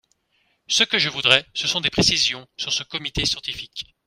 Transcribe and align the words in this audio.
Ce 0.67 0.81
que 0.83 0.97
je 0.97 1.09
voudrais, 1.09 1.45
ce 1.53 1.67
sont 1.67 1.79
des 1.79 1.91
précisions 1.91 2.47
sur 2.57 2.73
ce 2.73 2.81
comité 2.81 3.23
scientifique. 3.23 3.95